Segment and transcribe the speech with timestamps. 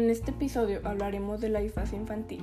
[0.00, 2.42] En este episodio hablaremos de la disfasia infantil.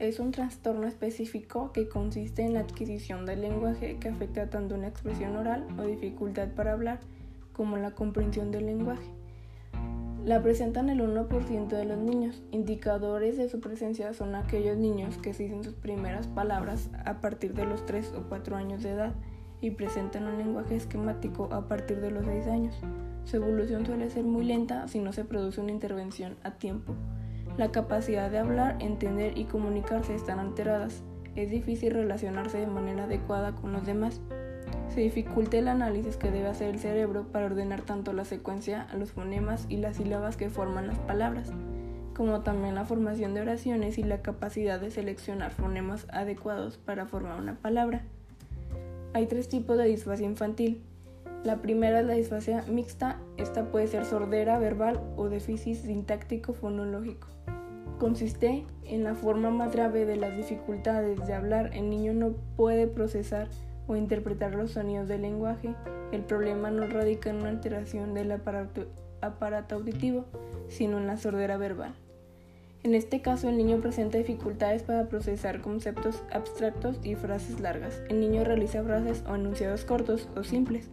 [0.00, 4.88] Es un trastorno específico que consiste en la adquisición del lenguaje que afecta tanto una
[4.88, 6.98] expresión oral o dificultad para hablar
[7.52, 9.08] como la comprensión del lenguaje.
[10.24, 12.42] La presentan el 1% de los niños.
[12.50, 17.54] Indicadores de su presencia son aquellos niños que se dicen sus primeras palabras a partir
[17.54, 19.14] de los 3 o 4 años de edad
[19.60, 22.74] y presentan un lenguaje esquemático a partir de los 6 años.
[23.24, 26.94] Su evolución suele ser muy lenta si no se produce una intervención a tiempo.
[27.56, 31.02] La capacidad de hablar, entender y comunicarse están alteradas.
[31.34, 34.20] Es difícil relacionarse de manera adecuada con los demás.
[34.90, 39.12] Se dificulta el análisis que debe hacer el cerebro para ordenar tanto la secuencia, los
[39.12, 41.52] fonemas y las sílabas que forman las palabras,
[42.14, 47.40] como también la formación de oraciones y la capacidad de seleccionar fonemas adecuados para formar
[47.40, 48.04] una palabra.
[49.16, 50.82] Hay tres tipos de disfasia infantil.
[51.42, 53.18] La primera es la disfasia mixta.
[53.38, 57.26] Esta puede ser sordera verbal o déficit sintáctico fonológico.
[57.98, 61.70] Consiste en la forma más grave de las dificultades de hablar.
[61.72, 63.48] El niño no puede procesar
[63.86, 65.74] o interpretar los sonidos del lenguaje.
[66.12, 68.84] El problema no radica en una alteración del aparato,
[69.22, 70.26] aparato auditivo,
[70.68, 71.94] sino en la sordera verbal.
[72.86, 78.00] En este caso, el niño presenta dificultades para procesar conceptos abstractos y frases largas.
[78.08, 80.88] El niño realiza frases o enunciados cortos o simples.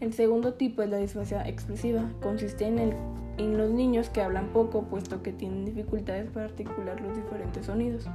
[0.00, 2.12] El segundo tipo es la disfasia expresiva.
[2.20, 2.92] Consiste en,
[3.38, 8.06] en los niños que hablan poco, puesto que tienen dificultades para articular los diferentes sonidos.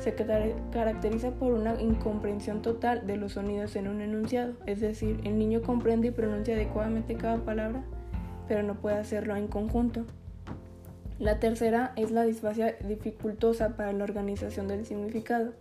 [0.00, 5.38] Se caracteriza por una incomprensión total de los sonidos en un enunciado, es decir, el
[5.38, 7.84] niño comprende y pronuncia adecuadamente cada palabra,
[8.48, 10.06] pero no puede hacerlo en conjunto.
[11.22, 15.52] La tercera es la disfasia dificultosa para la organización del significado.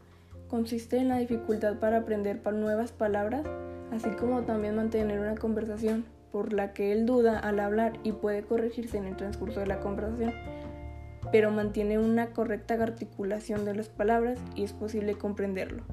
[0.47, 3.45] Consiste en la dificultad para aprender nuevas palabras
[3.91, 8.41] así como también mantener una conversación por la que él duda al hablar y puede
[8.41, 10.33] corregirse en el transcurso de la conversación,
[11.31, 15.83] pero mantiene una correcta articulación de las palabras y es posible comprenderlo.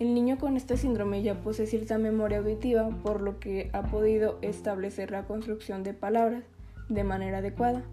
[0.00, 4.38] El niño con este síndrome ya posee cierta memoria auditiva, por lo que ha podido
[4.40, 6.44] establecer la construcción de palabras
[6.88, 7.84] de manera adecuada,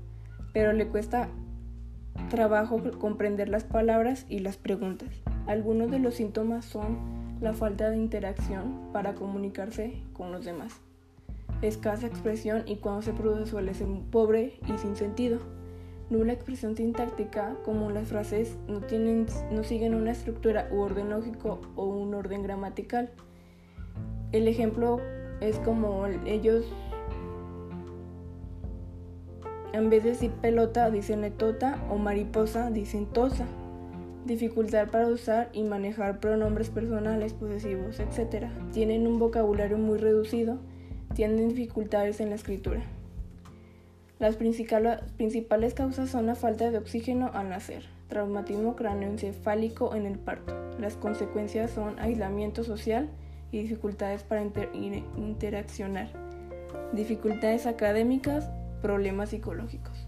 [0.56, 1.28] pero le cuesta
[2.30, 5.10] trabajo comprender las palabras y las preguntas.
[5.48, 6.98] Algunos de los síntomas son
[7.42, 10.80] la falta de interacción para comunicarse con los demás,
[11.62, 15.40] escasa expresión y cuando se produce suele ser pobre y sin sentido,
[16.10, 21.60] nula expresión sintáctica como las frases no, tienen, no siguen una estructura u orden lógico
[21.76, 23.12] o un orden gramatical.
[24.32, 25.02] El ejemplo
[25.42, 26.66] es como ellos
[29.78, 33.46] en vez de decir pelota dicen letota o mariposa dicen tosa
[34.26, 38.48] dificultad para usar y manejar pronombres personales, posesivos, etc.
[38.74, 40.58] Tienen un vocabulario muy reducido,
[41.14, 42.84] tienen dificultades en la escritura.
[44.18, 50.56] Las principales causas son la falta de oxígeno al nacer, traumatismo cráneoencefálico en el parto.
[50.80, 53.10] Las consecuencias son aislamiento social
[53.52, 56.10] y dificultades para interaccionar,
[56.94, 58.50] dificultades académicas,
[58.86, 60.08] problemas psicológicos.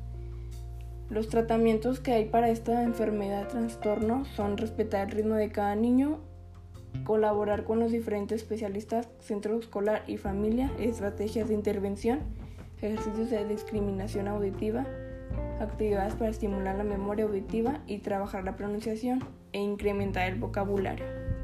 [1.09, 6.19] Los tratamientos que hay para esta enfermedad trastorno son respetar el ritmo de cada niño,
[7.03, 12.19] colaborar con los diferentes especialistas, centro escolar y familia, estrategias de intervención,
[12.79, 14.85] ejercicios de discriminación auditiva,
[15.59, 19.23] actividades para estimular la memoria auditiva y trabajar la pronunciación
[19.53, 21.36] e incrementar el vocabulario.